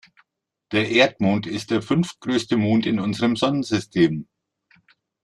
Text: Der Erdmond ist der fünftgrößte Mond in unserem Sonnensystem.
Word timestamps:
Der 0.71 0.89
Erdmond 0.89 1.45
ist 1.45 1.69
der 1.69 1.83
fünftgrößte 1.83 2.57
Mond 2.57 2.87
in 2.87 2.99
unserem 2.99 3.35
Sonnensystem. 3.35 4.25